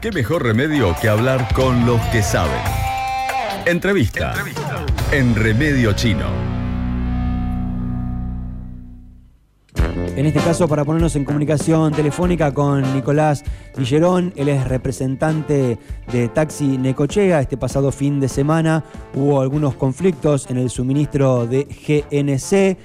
¿Qué 0.00 0.12
mejor 0.12 0.44
remedio 0.44 0.94
que 1.02 1.08
hablar 1.08 1.52
con 1.54 1.84
los 1.84 2.00
que 2.12 2.22
saben? 2.22 2.60
Entrevista. 3.66 4.32
En 5.10 5.34
Remedio 5.34 5.92
Chino. 5.92 6.26
En 10.14 10.24
este 10.24 10.38
caso, 10.38 10.68
para 10.68 10.84
ponernos 10.84 11.16
en 11.16 11.24
comunicación 11.24 11.92
telefónica 11.92 12.54
con 12.54 12.94
Nicolás 12.94 13.42
Villerón, 13.76 14.32
él 14.36 14.48
es 14.50 14.68
representante 14.68 15.80
de 16.12 16.28
Taxi 16.28 16.78
Necochea. 16.78 17.40
Este 17.40 17.56
pasado 17.56 17.90
fin 17.90 18.20
de 18.20 18.28
semana 18.28 18.84
hubo 19.14 19.40
algunos 19.40 19.74
conflictos 19.74 20.48
en 20.48 20.58
el 20.58 20.70
suministro 20.70 21.44
de 21.48 21.64
GNC 21.64 22.78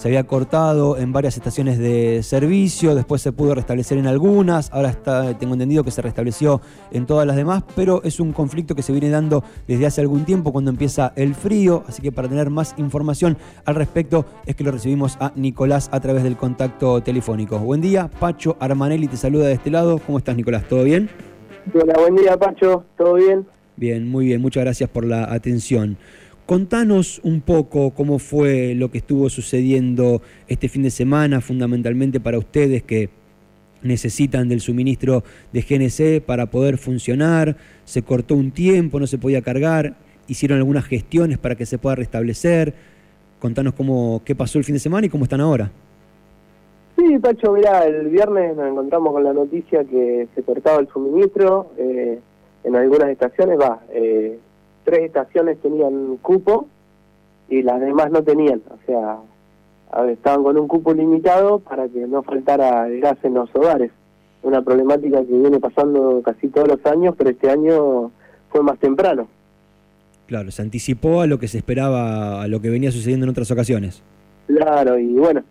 se 0.00 0.08
había 0.08 0.24
cortado 0.24 0.96
en 0.96 1.12
varias 1.12 1.36
estaciones 1.36 1.78
de 1.78 2.22
servicio, 2.22 2.94
después 2.94 3.20
se 3.20 3.32
pudo 3.32 3.54
restablecer 3.54 3.98
en 3.98 4.06
algunas, 4.06 4.72
ahora 4.72 4.88
está, 4.88 5.36
tengo 5.38 5.52
entendido 5.52 5.84
que 5.84 5.90
se 5.90 6.00
restableció 6.00 6.62
en 6.90 7.04
todas 7.04 7.26
las 7.26 7.36
demás, 7.36 7.64
pero 7.76 8.02
es 8.02 8.18
un 8.18 8.32
conflicto 8.32 8.74
que 8.74 8.80
se 8.80 8.92
viene 8.92 9.10
dando 9.10 9.44
desde 9.68 9.84
hace 9.84 10.00
algún 10.00 10.24
tiempo 10.24 10.52
cuando 10.52 10.70
empieza 10.70 11.12
el 11.16 11.34
frío, 11.34 11.84
así 11.86 12.00
que 12.00 12.12
para 12.12 12.30
tener 12.30 12.48
más 12.48 12.74
información 12.78 13.36
al 13.66 13.74
respecto 13.74 14.24
es 14.46 14.56
que 14.56 14.64
lo 14.64 14.70
recibimos 14.70 15.18
a 15.20 15.32
Nicolás 15.36 15.90
a 15.92 16.00
través 16.00 16.22
del 16.22 16.38
contacto 16.38 17.02
telefónico. 17.02 17.58
Buen 17.58 17.82
día, 17.82 18.08
Pacho 18.08 18.56
Armanelli 18.58 19.06
te 19.06 19.18
saluda 19.18 19.48
de 19.48 19.52
este 19.52 19.70
lado, 19.70 19.98
¿cómo 20.06 20.16
estás 20.16 20.34
Nicolás? 20.34 20.64
¿Todo 20.66 20.82
bien? 20.82 21.10
Hola, 21.74 21.92
buen 21.98 22.16
día 22.16 22.38
Pacho, 22.38 22.84
¿todo 22.96 23.16
bien? 23.16 23.46
Bien, 23.76 24.08
muy 24.08 24.24
bien, 24.24 24.40
muchas 24.40 24.64
gracias 24.64 24.88
por 24.88 25.04
la 25.04 25.30
atención. 25.30 25.98
Contanos 26.50 27.20
un 27.22 27.42
poco 27.42 27.92
cómo 27.92 28.18
fue 28.18 28.74
lo 28.74 28.90
que 28.90 28.98
estuvo 28.98 29.28
sucediendo 29.30 30.20
este 30.48 30.68
fin 30.68 30.82
de 30.82 30.90
semana, 30.90 31.40
fundamentalmente 31.40 32.18
para 32.18 32.38
ustedes 32.38 32.82
que 32.82 33.08
necesitan 33.84 34.48
del 34.48 34.60
suministro 34.60 35.22
de 35.52 35.60
GNC 35.62 36.26
para 36.26 36.46
poder 36.46 36.76
funcionar. 36.76 37.54
Se 37.84 38.02
cortó 38.02 38.34
un 38.34 38.50
tiempo, 38.50 38.98
no 38.98 39.06
se 39.06 39.16
podía 39.16 39.42
cargar, 39.42 39.94
hicieron 40.26 40.58
algunas 40.58 40.86
gestiones 40.86 41.38
para 41.38 41.54
que 41.54 41.66
se 41.66 41.78
pueda 41.78 41.94
restablecer. 41.94 42.74
Contanos 43.38 43.74
cómo, 43.74 44.20
qué 44.24 44.34
pasó 44.34 44.58
el 44.58 44.64
fin 44.64 44.74
de 44.74 44.80
semana 44.80 45.06
y 45.06 45.08
cómo 45.08 45.22
están 45.22 45.40
ahora. 45.40 45.70
Sí, 46.98 47.16
Pacho, 47.20 47.52
mira, 47.52 47.86
el 47.86 48.08
viernes 48.08 48.56
nos 48.56 48.66
encontramos 48.72 49.12
con 49.12 49.22
la 49.22 49.32
noticia 49.32 49.84
que 49.84 50.26
se 50.34 50.42
cortaba 50.42 50.80
el 50.80 50.88
suministro 50.88 51.70
eh, 51.78 52.18
en 52.64 52.74
algunas 52.74 53.08
estaciones, 53.08 53.56
va, 53.56 53.82
eh, 53.92 54.40
tres 54.84 55.06
estaciones 55.06 55.58
tenían 55.60 56.16
cupo 56.18 56.66
y 57.48 57.62
las 57.62 57.80
demás 57.80 58.10
no 58.10 58.22
tenían, 58.22 58.62
o 58.70 58.78
sea, 58.86 59.18
estaban 60.08 60.44
con 60.44 60.56
un 60.56 60.68
cupo 60.68 60.94
limitado 60.94 61.58
para 61.58 61.88
que 61.88 62.06
no 62.06 62.22
faltara 62.22 62.86
el 62.86 63.00
gas 63.00 63.18
en 63.22 63.34
los 63.34 63.54
hogares. 63.54 63.90
Una 64.42 64.62
problemática 64.62 65.18
que 65.24 65.32
viene 65.36 65.60
pasando 65.60 66.22
casi 66.24 66.48
todos 66.48 66.68
los 66.68 66.86
años, 66.86 67.14
pero 67.18 67.30
este 67.30 67.50
año 67.50 68.10
fue 68.50 68.62
más 68.62 68.78
temprano. 68.78 69.28
Claro, 70.26 70.50
se 70.50 70.62
anticipó 70.62 71.20
a 71.20 71.26
lo 71.26 71.38
que 71.38 71.48
se 71.48 71.58
esperaba, 71.58 72.40
a 72.40 72.46
lo 72.46 72.60
que 72.60 72.70
venía 72.70 72.92
sucediendo 72.92 73.24
en 73.24 73.30
otras 73.30 73.50
ocasiones. 73.50 74.02
Claro, 74.46 74.98
y 74.98 75.12
bueno, 75.14 75.42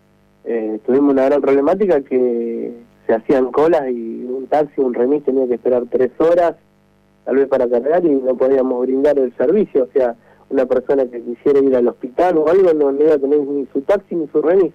eh, 0.44 0.80
tuvimos 0.86 1.12
una 1.12 1.26
gran 1.26 1.40
problemática 1.40 2.00
que 2.00 2.72
se 3.06 3.14
hacían 3.14 3.52
colas 3.52 3.90
y 3.90 4.24
un 4.24 4.46
taxi, 4.48 4.80
un 4.80 4.94
remis 4.94 5.22
tenía 5.22 5.46
que 5.46 5.54
esperar 5.54 5.84
tres 5.90 6.10
horas 6.18 6.56
tal 7.30 7.36
vez 7.36 7.46
para 7.46 7.68
cargar 7.68 8.04
y 8.04 8.10
no 8.10 8.34
podíamos 8.34 8.80
brindar 8.80 9.16
el 9.16 9.32
servicio, 9.36 9.84
o 9.84 9.92
sea, 9.92 10.16
una 10.48 10.66
persona 10.66 11.06
que 11.06 11.22
quisiera 11.22 11.60
ir 11.60 11.76
al 11.76 11.86
hospital 11.86 12.38
o 12.38 12.48
algo 12.48 12.74
no, 12.74 12.90
iba 12.90 13.14
a 13.14 13.18
tener 13.18 13.38
ni 13.38 13.66
su 13.66 13.82
taxi 13.82 14.16
ni 14.16 14.26
su 14.26 14.42
remis, 14.42 14.72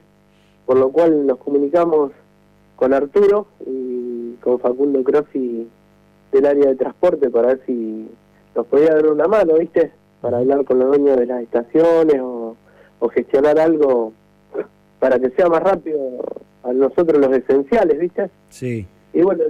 por 0.65 0.77
lo 0.77 0.89
cual 0.89 1.27
nos 1.27 1.37
comunicamos 1.39 2.13
con 2.77 2.93
Arturo 2.93 3.47
y 3.67 4.35
con 4.35 4.57
Facundo 4.61 5.03
Crossi 5.03 5.67
del 6.31 6.45
área 6.45 6.67
de 6.67 6.75
transporte 6.77 7.29
para 7.29 7.47
ver 7.49 7.61
si 7.65 8.07
nos 8.55 8.65
podía 8.67 8.95
dar 8.95 9.07
una 9.07 9.27
mano, 9.27 9.55
¿viste? 9.55 9.91
Para 10.21 10.37
hablar 10.37 10.63
con 10.63 10.79
los 10.79 10.87
dueños 10.87 11.17
de 11.17 11.25
las 11.25 11.41
estaciones 11.41 12.21
o, 12.21 12.55
o 12.99 13.09
gestionar 13.09 13.59
algo 13.59 14.13
para 14.99 15.19
que 15.19 15.29
sea 15.31 15.49
más 15.49 15.61
rápido 15.61 15.99
a 16.63 16.71
nosotros 16.71 17.19
los 17.19 17.35
esenciales, 17.35 17.99
¿viste? 17.99 18.29
Sí. 18.47 18.87
Y 19.15 19.21
bueno, 19.21 19.45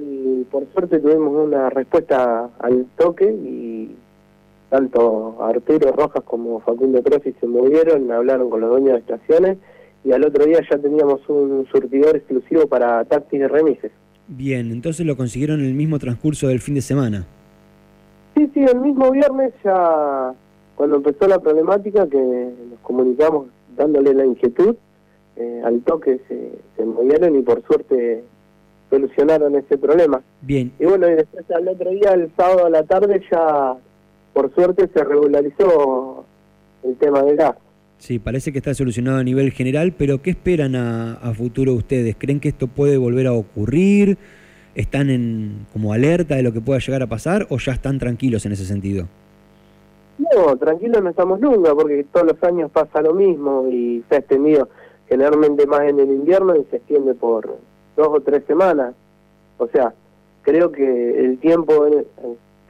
por 0.52 0.68
suerte 0.74 1.00
tuvimos 1.00 1.48
una 1.48 1.72
respuesta 1.72 2.52
al 2.60 2.86
toque 2.98 3.26
y 3.26 3.96
tanto 4.70 5.38
Arturo 5.42 5.92
Rojas 5.92 6.24
como 6.24 6.60
Facundo 6.60 7.02
Profi 7.02 7.34
se 7.40 7.48
movieron, 7.48 8.12
hablaron 8.12 8.52
con 8.52 8.62
los 8.62 8.70
dueños 8.70 8.94
de 8.94 9.00
estaciones 9.00 9.58
y 10.04 10.12
al 10.12 10.24
otro 10.24 10.46
día 10.46 10.60
ya 10.70 10.78
teníamos 10.78 11.28
un 11.28 11.66
surtidor 11.72 12.16
exclusivo 12.16 12.68
para 12.68 13.04
taxis 13.06 13.40
de 13.40 13.48
remises. 13.48 13.92
Bien, 14.28 14.72
entonces 14.72 15.04
lo 15.04 15.18
consiguieron 15.18 15.60
en 15.62 15.66
el 15.66 15.74
mismo 15.74 15.98
transcurso 15.98 16.48
del 16.48 16.60
fin 16.60 16.76
de 16.76 16.82
semana. 16.82 17.26
Sí, 18.36 18.48
sí, 18.54 18.64
el 18.64 18.80
mismo 18.80 19.10
viernes 19.10 19.52
ya 19.64 20.32
cuando 20.76 20.98
empezó 20.98 21.28
la 21.28 21.40
problemática 21.40 22.08
que 22.08 22.20
nos 22.20 22.80
comunicamos 22.84 23.48
dándole 23.76 24.14
la 24.14 24.28
inquietud, 24.28 24.76
eh, 25.38 25.62
al 25.66 25.82
toque 25.82 26.22
se, 26.28 26.52
se 26.78 26.86
movieron 26.86 27.36
y 27.36 27.42
por 27.42 27.64
suerte 27.64 28.24
solucionaron 28.96 29.56
ese 29.56 29.78
problema. 29.78 30.22
Bien. 30.42 30.72
Y 30.80 30.86
bueno, 30.86 31.10
y 31.10 31.16
después 31.16 31.50
al 31.52 31.68
otro 31.68 31.92
día, 31.92 32.14
el 32.14 32.32
sábado 32.36 32.66
a 32.66 32.70
la 32.70 32.84
tarde, 32.84 33.22
ya 33.32 33.76
por 34.34 34.54
suerte 34.54 34.90
se 34.94 35.04
regularizó 35.04 36.26
el 36.84 36.96
tema 36.96 37.22
del 37.24 37.36
gas. 37.38 37.56
Sí, 37.98 38.20
parece 38.20 38.52
que 38.52 38.60
está 38.60 38.74
solucionado 38.74 39.18
a 39.18 39.24
nivel 39.24 39.52
general, 39.52 39.94
pero 39.98 40.22
¿qué 40.22 40.32
esperan 40.32 40.76
a, 40.76 41.34
futuro 41.34 41.74
ustedes? 41.74 42.16
¿Creen 42.18 42.40
que 42.40 42.50
esto 42.50 42.68
puede 42.68 42.98
volver 42.98 43.28
a 43.28 43.34
ocurrir? 43.34 44.18
¿Están 44.76 45.10
en 45.10 45.66
como 45.72 45.94
alerta 45.94 46.36
de 46.36 46.44
lo 46.44 46.52
que 46.52 46.60
pueda 46.60 46.80
llegar 46.80 47.02
a 47.02 47.08
pasar 47.08 47.48
o 47.50 47.58
ya 47.58 47.72
están 47.72 47.98
tranquilos 47.98 48.46
en 48.46 48.52
ese 48.52 48.66
sentido? 48.66 49.08
No, 50.18 50.56
tranquilos 50.58 51.02
no 51.02 51.10
estamos 51.10 51.40
nunca, 51.40 51.74
porque 51.74 52.06
todos 52.12 52.28
los 52.28 52.44
años 52.44 52.72
pasa 52.72 53.02
lo 53.02 53.14
mismo 53.14 53.68
y 53.70 54.04
se 54.10 54.16
ha 54.16 54.20
extendido 54.20 54.70
generalmente 55.08 55.66
más 55.66 55.82
en 55.82 56.00
el 56.00 56.10
invierno 56.10 56.56
y 56.56 56.66
se 56.66 56.78
extiende 56.78 57.14
por, 57.14 57.58
dos 57.96 58.08
o 58.10 58.22
tres 58.22 58.44
semanas. 58.46 58.94
O 59.58 59.68
sea, 59.68 59.94
creo 60.42 60.72
que 60.72 61.26
el 61.26 61.38
tiempo 61.40 61.86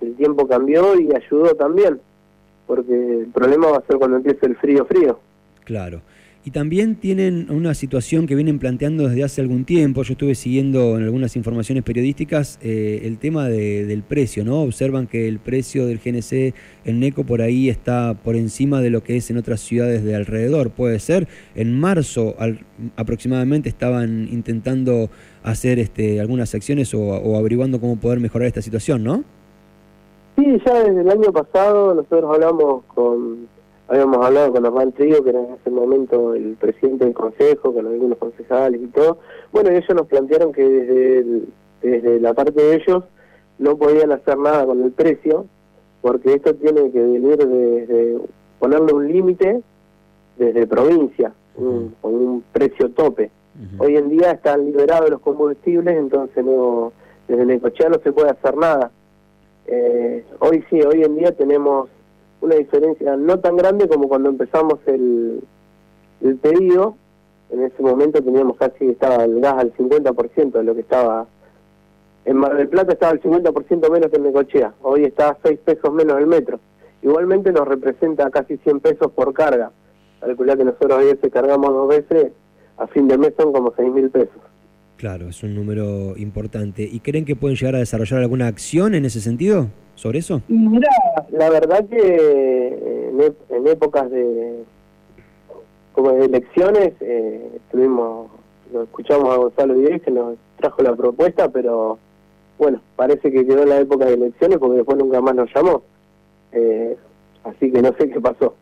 el 0.02 0.16
tiempo 0.16 0.48
cambió 0.48 1.00
y 1.00 1.14
ayudó 1.16 1.56
también, 1.56 2.00
porque 2.68 2.94
el 2.94 3.28
problema 3.28 3.72
va 3.72 3.78
a 3.78 3.88
ser 3.88 3.98
cuando 3.98 4.18
empiece 4.18 4.46
el 4.46 4.56
frío 4.58 4.86
frío. 4.86 5.20
Claro. 5.64 6.02
Y 6.48 6.52
también 6.52 6.98
tienen 6.98 7.48
una 7.50 7.74
situación 7.74 8.28
que 8.28 8.36
vienen 8.36 8.60
planteando 8.60 9.08
desde 9.08 9.24
hace 9.24 9.42
algún 9.42 9.66
tiempo. 9.66 10.04
Yo 10.04 10.12
estuve 10.12 10.36
siguiendo 10.36 10.96
en 10.96 11.02
algunas 11.02 11.36
informaciones 11.36 11.84
periodísticas 11.84 12.60
eh, 12.62 13.02
el 13.06 13.18
tema 13.18 13.50
del 13.50 14.04
precio, 14.04 14.46
¿no? 14.46 14.62
Observan 14.62 15.08
que 15.08 15.28
el 15.28 15.40
precio 15.40 15.88
del 15.88 15.98
GNC 15.98 16.54
en 16.86 17.00
NECO 17.00 17.24
por 17.24 17.42
ahí 17.42 17.68
está 17.68 18.14
por 18.14 18.36
encima 18.36 18.80
de 18.80 18.92
lo 18.92 19.02
que 19.02 19.18
es 19.18 19.32
en 19.32 19.38
otras 19.38 19.60
ciudades 19.60 20.04
de 20.04 20.16
alrededor. 20.16 20.70
Puede 20.70 21.00
ser. 21.00 21.28
En 21.56 21.80
marzo 21.80 22.36
aproximadamente 22.96 23.68
estaban 23.68 24.30
intentando 24.32 25.10
hacer 25.42 25.80
este, 25.80 26.20
algunas 26.22 26.54
acciones 26.54 26.94
o, 26.94 27.00
o 27.00 27.40
averiguando 27.40 27.82
cómo 27.82 27.96
poder 27.96 28.20
mejorar 28.20 28.46
esta 28.46 28.62
situación, 28.62 29.04
¿no? 29.04 29.24
Sí, 30.36 30.46
ya 30.64 30.84
desde 30.84 31.02
el 31.02 31.10
año 31.10 31.34
pasado 31.34 31.96
nosotros 31.96 32.36
hablamos 32.36 32.84
con 32.94 33.48
habíamos 33.88 34.26
hablado 34.26 34.52
con 34.52 34.66
Armán 34.66 34.92
Trigo, 34.92 35.24
que 35.24 35.30
era 35.30 35.40
en 35.40 35.54
ese 35.54 35.70
momento 35.70 36.34
el 36.34 36.56
presidente 36.60 37.06
del 37.06 37.14
consejo, 37.14 37.74
con 37.74 37.86
algunos 37.86 38.18
concejales 38.18 38.82
y 38.82 38.88
todo. 38.88 39.20
Bueno, 39.52 39.70
ellos 39.70 39.96
nos 39.96 40.08
plantearon 40.08 40.52
que 40.52 40.64
desde, 40.64 41.42
desde 41.82 42.20
la 42.20 42.34
parte 42.34 42.62
de 42.62 42.76
ellos 42.76 43.04
no 43.60 43.78
podían 43.78 44.12
hacer 44.12 44.38
nada 44.38 44.66
con 44.66 44.84
el 44.84 44.92
precio, 44.92 45.46
porque 46.02 46.34
esto 46.34 46.54
tiene 46.56 46.92
que 46.92 47.02
venir 47.02 47.38
desde 47.38 48.18
ponerle 48.60 48.94
un 48.94 49.08
límite 49.08 49.62
desde 50.38 50.68
provincia, 50.68 51.34
con 51.56 51.94
un 52.02 52.44
precio 52.52 52.90
tope. 52.92 53.32
Hoy 53.78 53.96
en 53.96 54.10
día 54.10 54.32
están 54.32 54.66
liberados 54.66 55.10
los 55.10 55.22
combustibles, 55.22 55.96
entonces 55.96 56.44
no 56.44 56.92
desde 57.28 57.46
Necochea 57.46 57.90
no 57.90 58.00
se 58.00 58.12
puede 58.12 58.30
hacer 58.30 58.58
nada. 58.58 58.92
Eh, 59.68 60.26
hoy 60.40 60.64
sí, 60.70 60.82
hoy 60.82 61.04
en 61.04 61.16
día 61.16 61.32
tenemos 61.32 61.90
una 62.42 62.56
diferencia 62.56 63.16
no 63.16 63.40
tan 63.40 63.58
grande 63.58 63.88
como 63.88 64.08
cuando 64.08 64.30
empezamos 64.30 64.80
el, 64.86 65.42
el 66.22 66.36
pedido. 66.38 66.96
En 67.50 67.64
ese 67.64 67.82
momento 67.82 68.22
teníamos 68.22 68.58
casi, 68.58 68.90
estaba 68.90 69.24
el 69.24 69.40
gas 69.40 69.56
al 69.56 69.74
50% 69.74 70.52
de 70.52 70.64
lo 70.64 70.74
que 70.74 70.82
estaba. 70.82 71.28
En 72.26 72.38
Mar 72.38 72.56
del 72.56 72.68
Plata 72.68 72.94
estaba 72.94 73.14
el 73.14 73.22
50% 73.22 73.92
menos 73.92 74.10
que 74.10 74.18
en 74.18 74.24
Necochea. 74.24 74.74
Hoy 74.82 75.06
está 75.06 75.30
a 75.30 75.38
6 75.44 75.60
pesos 75.60 75.94
menos 75.94 76.18
el 76.18 76.28
metro. 76.28 76.60
Igualmente 77.04 77.52
nos 77.52 77.68
representa 77.68 78.30
casi 78.32 78.58
100 78.58 78.80
pesos 78.80 79.12
por 79.12 79.32
carga. 79.34 79.72
Calcular 80.20 80.58
que 80.58 80.66
nosotros 80.66 80.94
a 80.94 81.04
veces 81.04 81.32
cargamos 81.32 81.72
dos 81.72 81.88
veces, 81.88 82.32
a 82.78 82.88
fin 82.88 83.08
de 83.08 83.18
mes 83.18 83.34
son 83.38 83.54
como 83.54 83.74
6 83.76 83.92
mil 83.92 84.10
pesos. 84.10 84.42
Claro, 84.98 85.30
es 85.30 85.44
un 85.44 85.56
número 85.56 86.16
importante. 86.18 86.84
¿Y 86.84 87.00
creen 87.00 87.26
que 87.26 87.36
pueden 87.36 87.58
llegar 87.58 87.76
a 87.76 87.80
desarrollar 87.80 88.22
alguna 88.22 88.48
acción 88.48 88.96
en 88.96 89.06
ese 89.06 89.22
sentido? 89.22 89.70
sobre 89.96 90.20
eso? 90.20 90.42
Mira, 90.48 90.90
la 91.32 91.50
verdad 91.50 91.86
que 91.90 93.08
en, 93.50 93.68
épocas 93.68 94.12
de 94.12 94.64
como 95.94 96.12
de 96.12 96.26
elecciones 96.26 96.94
eh, 97.00 97.58
tuvimos 97.72 98.30
lo 98.74 98.84
escuchamos 98.84 99.34
a 99.34 99.38
Gonzalo 99.38 99.74
Díez 99.76 100.02
que 100.02 100.12
nos 100.12 100.36
trajo 100.58 100.84
la 100.84 100.96
propuesta, 100.96 101.50
pero 101.50 101.98
bueno, 102.58 102.82
parece 102.96 103.32
que 103.32 103.46
quedó 103.46 103.64
en 103.64 103.70
la 103.70 103.80
época 103.80 104.06
de 104.06 104.16
elecciones 104.16 104.58
porque 104.58 104.78
después 104.78 104.98
nunca 104.98 105.22
más 105.22 105.36
nos 105.36 105.50
llamó. 105.54 105.84
Eh, 106.52 106.98
así 107.44 107.72
que 107.72 107.82
no 107.82 107.94
sé 107.98 108.10
qué 108.10 108.20
pasó. 108.20 108.56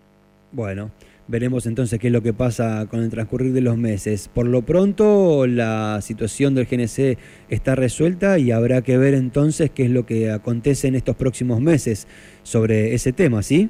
Bueno, 0.51 0.91
veremos 1.27 1.65
entonces 1.65 1.99
qué 1.99 2.07
es 2.07 2.13
lo 2.13 2.21
que 2.21 2.33
pasa 2.33 2.85
con 2.89 3.01
el 3.01 3.09
transcurrir 3.09 3.53
de 3.53 3.61
los 3.61 3.77
meses. 3.77 4.29
Por 4.33 4.45
lo 4.45 4.61
pronto, 4.61 5.47
la 5.47 5.99
situación 6.01 6.55
del 6.55 6.65
GNC 6.65 7.17
está 7.49 7.75
resuelta 7.75 8.39
y 8.39 8.51
habrá 8.51 8.81
que 8.81 8.97
ver 8.97 9.13
entonces 9.13 9.71
qué 9.71 9.83
es 9.83 9.89
lo 9.89 10.05
que 10.05 10.31
acontece 10.31 10.87
en 10.87 10.95
estos 10.95 11.15
próximos 11.15 11.61
meses 11.61 12.07
sobre 12.43 12.93
ese 12.93 13.13
tema, 13.13 13.41
¿sí? 13.41 13.69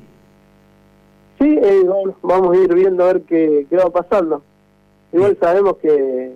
Sí, 1.40 1.60
eh, 1.62 1.84
vamos, 2.22 2.58
a 2.58 2.60
ir 2.62 2.74
viendo 2.74 3.04
a 3.04 3.14
ver 3.14 3.22
qué, 3.24 3.66
qué 3.70 3.76
va 3.76 3.90
pasando. 3.90 4.42
Igual 5.12 5.38
sabemos 5.40 5.78
que 5.78 6.32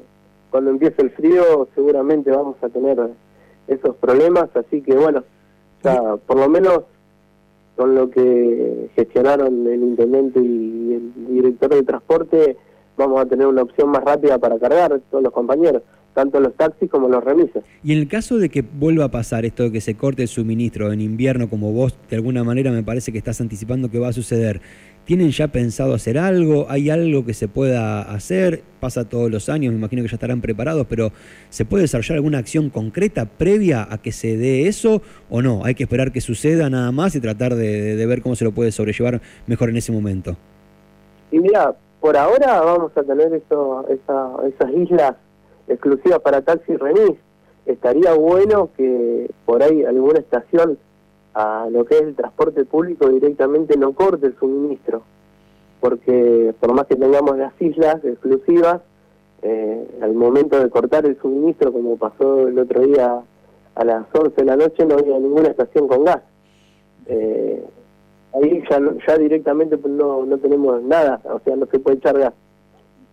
cuando 0.52 0.72
empiece 0.72 1.02
el 1.02 1.12
frío 1.12 1.68
seguramente 1.76 2.32
vamos 2.32 2.56
a 2.62 2.70
tener 2.70 2.98
esos 3.68 3.96
problemas, 3.98 4.50
así 4.56 4.82
que 4.82 4.94
bueno, 4.96 5.24
por 5.82 6.38
lo 6.38 6.50
menos 6.50 6.84
con 7.78 7.94
lo 7.94 8.10
que 8.10 8.90
gestionaron 8.96 9.68
el 9.68 9.84
intendente 9.84 10.40
y 10.42 10.94
el 10.94 11.14
director 11.30 11.70
de 11.70 11.84
transporte, 11.84 12.58
vamos 12.98 13.22
a 13.22 13.26
tener 13.28 13.46
una 13.46 13.62
opción 13.62 13.90
más 13.90 14.04
rápida 14.04 14.40
para 14.40 14.58
cargar 14.58 15.00
todos 15.12 15.24
los 15.24 15.32
compañeros, 15.32 15.84
tanto 16.16 16.40
los 16.40 16.56
taxis 16.56 16.90
como 16.90 17.08
los 17.08 17.24
remises. 17.24 17.64
Y 17.84 17.94
en 17.94 18.00
el 18.00 18.08
caso 18.08 18.40
de 18.40 18.50
que 18.50 18.64
vuelva 18.64 19.06
a 19.06 19.12
pasar 19.12 19.46
esto 19.46 19.64
de 19.64 19.72
que 19.72 19.82
se 19.82 19.94
corte 19.94 20.24
el 20.24 20.28
suministro 20.28 20.92
en 20.92 21.02
invierno, 21.02 21.50
como 21.52 21.72
vos 21.72 21.96
de 22.10 22.16
alguna 22.16 22.44
manera 22.44 22.72
me 22.72 22.82
parece 22.82 23.12
que 23.12 23.20
estás 23.20 23.40
anticipando 23.42 23.92
que 23.92 24.00
va 24.00 24.08
a 24.08 24.14
suceder, 24.14 24.60
¿Tienen 25.08 25.32
ya 25.32 25.48
pensado 25.48 25.94
hacer 25.94 26.18
algo? 26.18 26.66
¿Hay 26.68 26.90
algo 26.90 27.26
que 27.26 27.34
se 27.34 27.48
pueda 27.48 28.02
hacer? 28.02 28.62
Pasa 28.82 29.08
todos 29.08 29.32
los 29.32 29.48
años, 29.48 29.72
me 29.72 29.80
imagino 29.80 30.02
que 30.02 30.10
ya 30.10 30.16
estarán 30.16 30.42
preparados, 30.42 30.86
pero 30.90 31.14
¿se 31.50 31.64
puede 31.64 31.84
desarrollar 31.84 32.18
alguna 32.18 32.40
acción 32.40 32.70
concreta 32.70 33.26
previa 33.26 33.88
a 33.90 34.00
que 34.00 34.12
se 34.12 34.36
dé 34.36 34.68
eso 34.68 35.02
o 35.30 35.42
no? 35.42 35.64
Hay 35.64 35.76
que 35.76 35.84
esperar 35.84 36.12
que 36.12 36.20
suceda 36.20 36.70
nada 36.70 36.92
más 36.92 37.16
y 37.16 37.22
tratar 37.22 37.56
de, 37.56 38.06
ver 38.06 38.22
cómo 38.22 38.36
se 38.36 38.44
lo 38.44 38.52
puede 38.52 38.74
sobrellevar 38.74 39.22
mejor 39.46 39.70
en 39.70 39.78
ese 39.78 39.94
momento. 39.94 40.36
Y 41.32 41.40
mira, 41.40 41.74
por 42.02 42.18
ahora 42.18 42.60
vamos 42.60 42.92
a 42.98 43.04
tener 43.04 43.34
eso, 43.34 43.86
esas 43.88 44.74
islas 44.76 45.16
exclusivas 45.70 46.20
para 46.20 46.42
taxi 46.42 46.76
remis. 46.76 47.18
Estaría 47.66 48.14
bueno 48.14 48.72
que 48.76 49.32
por 49.46 49.64
ahí 49.64 49.86
alguna 49.86 50.20
estación 50.20 50.78
a 51.38 51.70
lo 51.70 51.86
que 51.86 51.94
es 51.94 52.02
el 52.02 52.16
transporte 52.16 52.66
público 52.66 53.08
directamente 53.10 53.78
no 53.78 53.92
corte 53.92 54.26
el 54.26 54.36
suministro, 54.40 55.04
porque 55.80 56.56
por 56.60 56.74
más 56.74 56.88
que 56.88 56.96
tengamos 56.96 57.38
las 57.38 57.54
islas 57.62 58.04
exclusivas, 58.04 58.82
eh, 59.44 59.88
al 60.02 60.16
momento 60.16 60.60
de 60.60 60.68
cortar 60.72 61.06
el 61.06 61.16
suministro, 61.22 61.72
como 61.72 61.96
pasó 61.96 62.48
el 62.48 62.58
otro 62.58 62.82
día 62.82 63.22
a 63.76 63.86
las 63.86 64.06
11 64.12 64.36
de 64.36 64.46
la 64.46 64.56
noche, 64.56 64.84
no 64.84 64.96
había 64.96 65.20
ninguna 65.20 65.50
estación 65.50 65.88
con 65.88 66.06
gas. 66.06 66.24
Eh, 67.06 67.64
ahí 68.34 68.64
ya, 68.68 68.80
ya 69.08 69.18
directamente 69.20 69.78
pues, 69.78 69.94
no, 69.94 70.26
no 70.26 70.40
tenemos 70.40 70.82
nada, 70.82 71.22
o 71.24 71.40
sea, 71.46 71.56
no 71.56 71.68
se 71.68 71.78
puede 71.78 71.98
echar 71.98 72.18
gas. 72.18 72.34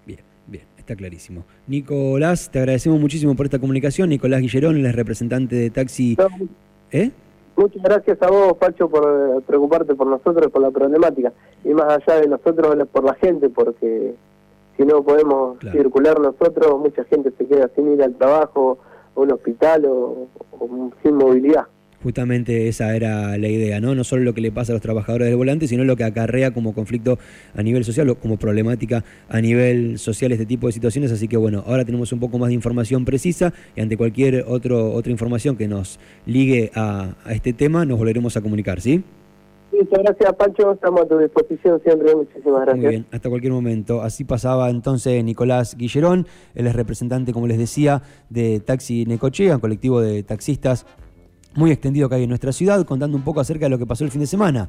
Bien, 0.07 0.21
bien, 0.47 0.65
está 0.79 0.97
clarísimo. 0.97 1.45
Nicolás, 1.67 2.51
te 2.51 2.59
agradecemos 2.59 2.99
muchísimo 2.99 3.37
por 3.37 3.45
esta 3.45 3.59
comunicación. 3.59 4.09
Nicolás 4.09 4.41
Guillerón, 4.41 4.79
el 4.79 4.93
representante 4.95 5.57
de 5.57 5.69
Taxi... 5.69 6.17
¿Eh? 6.91 7.11
Muchas 7.57 7.83
gracias 7.83 8.21
a 8.23 8.31
vos, 8.31 8.57
Pacho, 8.59 8.89
por 8.89 9.05
eh, 9.05 9.41
preocuparte 9.47 9.95
por 9.95 10.07
nosotros, 10.07 10.51
por 10.51 10.61
la 10.61 10.71
problemática. 10.71 11.33
Y 11.65 11.69
más 11.73 11.87
allá 11.87 12.21
de 12.21 12.29
nosotros, 12.29 12.77
por 12.91 13.05
la 13.05 13.15
gente, 13.15 13.49
porque 13.49 14.15
si 14.77 14.85
no 14.85 15.03
podemos 15.03 15.59
circular 15.71 16.19
nosotros, 16.19 16.79
mucha 16.81 17.05
gente 17.05 17.33
se 17.39 17.47
queda 17.47 17.71
sin 17.77 17.93
ir 17.93 18.03
al 18.03 18.15
trabajo, 18.15 18.79
a 19.17 19.21
un 19.21 19.33
hospital 19.33 19.85
o 19.87 20.27
sin 21.03 21.15
movilidad 21.15 21.67
justamente 22.05 22.69
esa 22.69 22.95
era 22.95 23.39
la 23.39 23.49
idea, 23.49 23.81
¿no? 23.81 23.95
No 23.95 24.05
solo 24.05 24.23
lo 24.25 24.35
que 24.35 24.43
le 24.43 24.53
pasa 24.53 24.73
a 24.73 24.75
los 24.75 24.83
trabajadores 24.83 25.27
del 25.27 25.37
volante, 25.37 25.67
sino 25.67 25.85
lo 25.85 25.97
que 25.97 26.05
acarrea 26.05 26.53
como 26.53 26.75
conflicto 26.75 27.19
a 27.57 27.63
nivel 27.63 27.83
social 27.83 28.11
o 28.11 28.17
como 28.17 28.37
problemática 28.37 29.03
a 29.31 29.41
nivel 29.41 29.99
social 29.99 30.31
este 30.31 30.45
tipo 30.45 30.67
de 30.67 30.75
situaciones. 30.75 31.11
Así 31.11 31.29
que 31.29 31.39
bueno, 31.39 31.65
ahora 31.67 31.87
tenemos 31.87 32.13
un 32.13 32.21
poco 32.21 32.39
más 32.39 32.49
de 32.49 32.55
información 32.55 33.07
precisa 33.07 33.55
y 33.75 33.81
ante 33.81 33.97
cualquier 33.97 34.45
otro, 34.47 34.93
otra 34.93 35.11
información 35.11 35.57
que 35.57 35.67
nos 35.67 35.99
ligue 36.27 36.71
a, 36.75 37.15
este 37.31 37.55
tema, 37.55 37.87
nos 37.87 37.99
volveremos 37.99 38.37
a 38.37 38.43
comunicar, 38.43 38.83
¿sí? 38.83 39.03
Muchas 39.73 39.99
gracias, 40.05 40.35
Pancho. 40.35 40.73
Estamos 40.73 41.01
a 41.01 41.09
tu 41.09 41.19
disposición 41.19 41.81
siempre. 41.83 42.15
Muchísimas 42.15 42.61
gracias. 42.61 42.85
Muy 42.85 42.91
bien, 42.91 43.07
hasta 43.11 43.31
cualquier 43.31 43.55
momento. 43.55 44.03
Así 44.03 44.25
pasaba 44.25 44.69
entonces 44.69 45.25
Nicolás 45.25 45.75
Guillerón. 45.77 46.27
Él 46.55 46.67
es 46.67 46.77
representante, 46.77 47.33
como 47.33 47.47
les 47.47 47.59
decía, 47.59 48.03
de 48.29 48.61
Taxi 48.61 49.07
Necochea, 49.07 49.59
colectivo 49.59 50.03
de 50.03 50.23
taxistas 50.23 50.87
muy 51.55 51.71
extendido 51.71 52.09
que 52.09 52.17
hay 52.17 52.23
en 52.25 52.29
nuestra 52.29 52.53
ciudad, 52.53 52.85
contando 52.85 53.17
un 53.17 53.23
poco 53.23 53.41
acerca 53.41 53.67
de 53.67 53.71
lo 53.71 53.79
que 53.79 53.87
pasó 53.87 54.05
el 54.05 54.11
fin 54.11 54.21
de 54.21 54.27
semana. 54.27 54.69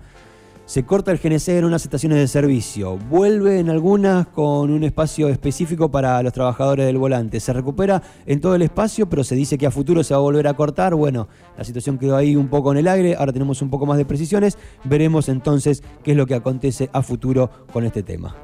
Se 0.66 0.84
corta 0.84 1.12
el 1.12 1.20
GNC 1.20 1.50
en 1.50 1.66
unas 1.66 1.84
estaciones 1.84 2.18
de 2.18 2.28
servicio, 2.28 2.98
vuelve 2.98 3.60
en 3.60 3.70
algunas 3.70 4.26
con 4.28 4.72
un 4.72 4.84
espacio 4.84 5.30
específico 5.30 5.92
para 5.92 6.24
los 6.24 6.34
trabajadores 6.34 6.88
del 6.88 6.98
volante, 6.98 7.40
se 7.40 7.54
recupera 7.54 8.02
en 8.26 8.42
todo 8.42 8.56
el 8.56 8.64
espacio, 8.64 9.08
pero 9.08 9.24
se 9.24 9.36
dice 9.36 9.60
que 9.60 9.68
a 9.68 9.72
futuro 9.72 10.04
se 10.04 10.16
va 10.16 10.18
a 10.18 10.24
volver 10.24 10.48
a 10.48 10.56
cortar. 10.56 10.96
Bueno, 10.96 11.28
la 11.56 11.64
situación 11.64 12.00
quedó 12.00 12.16
ahí 12.16 12.36
un 12.36 12.48
poco 12.48 12.72
en 12.72 12.80
el 12.80 12.88
aire, 12.88 13.16
ahora 13.16 13.32
tenemos 13.32 13.62
un 13.62 13.70
poco 13.70 13.86
más 13.86 13.98
de 13.98 14.06
precisiones, 14.06 14.58
veremos 14.84 15.30
entonces 15.30 15.84
qué 16.04 16.12
es 16.12 16.18
lo 16.18 16.26
que 16.26 16.34
acontece 16.34 16.90
a 16.94 17.04
futuro 17.04 17.52
con 17.72 17.84
este 17.86 18.02
tema. 18.02 18.36